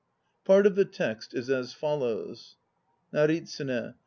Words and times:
Part 0.45 0.65
of 0.65 0.73
the 0.73 0.83
text 0.85 1.31
is 1.35 1.51
as 1.51 1.73
follows: 1.73 2.57
NARITSUNE. 3.13 3.93